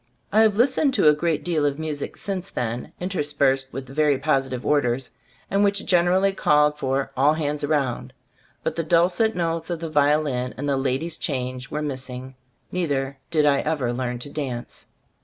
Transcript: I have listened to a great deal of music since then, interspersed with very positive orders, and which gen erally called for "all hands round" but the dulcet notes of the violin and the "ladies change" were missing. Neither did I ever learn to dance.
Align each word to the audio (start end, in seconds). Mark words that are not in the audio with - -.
I 0.31 0.41
have 0.41 0.57
listened 0.57 0.95
to 0.95 1.07
a 1.09 1.13
great 1.13 1.43
deal 1.43 1.63
of 1.63 1.77
music 1.77 2.17
since 2.17 2.49
then, 2.49 2.91
interspersed 2.99 3.71
with 3.71 3.87
very 3.87 4.17
positive 4.17 4.65
orders, 4.65 5.11
and 5.47 5.63
which 5.63 5.85
gen 5.85 6.05
erally 6.07 6.35
called 6.35 6.79
for 6.79 7.11
"all 7.15 7.35
hands 7.35 7.63
round" 7.63 8.11
but 8.63 8.73
the 8.73 8.81
dulcet 8.81 9.35
notes 9.35 9.69
of 9.69 9.79
the 9.79 9.91
violin 9.91 10.55
and 10.57 10.67
the 10.67 10.75
"ladies 10.75 11.19
change" 11.19 11.69
were 11.69 11.83
missing. 11.83 12.33
Neither 12.71 13.19
did 13.29 13.45
I 13.45 13.59
ever 13.59 13.93
learn 13.93 14.17
to 14.25 14.29
dance. 14.31 14.87